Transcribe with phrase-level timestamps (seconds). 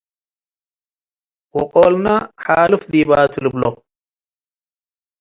[1.55, 2.07] ወቆልነ
[2.43, 3.63] ሓልፍ ዲበ ቱ ልብሎ።